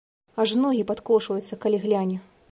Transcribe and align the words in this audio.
Аж 0.43 0.53
ногі 0.61 0.79
падкошваюцца, 0.91 1.59
калі 1.65 1.77
гляне. 1.85 2.17